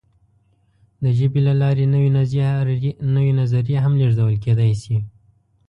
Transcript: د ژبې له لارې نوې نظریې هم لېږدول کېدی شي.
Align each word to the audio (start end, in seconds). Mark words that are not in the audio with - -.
د 1.03 1.05
ژبې 1.17 1.39
له 1.47 1.53
لارې 1.61 1.85
نوې 3.15 3.29
نظریې 3.39 3.77
هم 3.83 3.93
لېږدول 3.99 4.35
کېدی 4.43 4.73
شي. 4.81 4.97